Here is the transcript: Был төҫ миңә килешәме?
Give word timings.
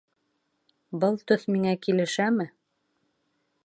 Был 1.03 1.19
төҫ 1.31 1.45
миңә 1.57 1.77
килешәме? 1.85 2.51